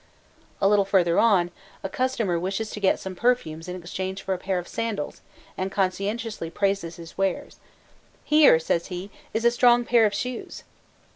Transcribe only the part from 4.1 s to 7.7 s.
for a pair of sandals, and conscientiously praises his wares: